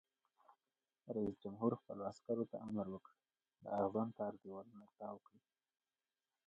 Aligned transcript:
رئیس 1.15 1.35
جمهور 1.43 1.71
خپلو 1.79 2.01
عسکرو 2.11 2.49
ته 2.51 2.57
امر 2.67 2.85
وکړ؛ 2.91 3.13
د 3.63 3.65
اغزن 3.81 4.07
تار 4.17 4.33
دیوالونه 4.41 4.85
تاو 4.99 5.17
کړئ! 5.25 5.41